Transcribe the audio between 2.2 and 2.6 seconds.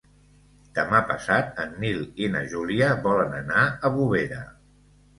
i na